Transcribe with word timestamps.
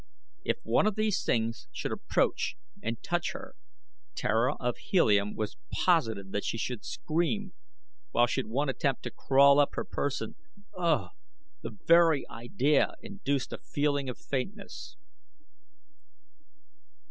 If 0.43 0.57
one 0.63 0.87
of 0.87 0.95
these 0.95 1.27
should 1.71 1.91
approach 1.91 2.55
and 2.81 3.03
touch 3.03 3.33
her 3.33 3.53
Tara 4.15 4.55
of 4.55 4.75
Helium 4.77 5.35
was 5.35 5.57
positive 5.71 6.31
that 6.31 6.43
she 6.43 6.57
should 6.57 6.83
scream, 6.83 7.53
while 8.09 8.25
should 8.25 8.47
one 8.47 8.67
attempt 8.67 9.03
to 9.03 9.11
crawl 9.11 9.59
up 9.59 9.75
her 9.75 9.85
person 9.85 10.37
ugh! 10.75 11.11
the 11.61 11.77
very 11.85 12.27
idea 12.31 12.95
induced 13.03 13.53
a 13.53 13.59
feeling 13.59 14.09
of 14.09 14.17
faintness. 14.17 14.97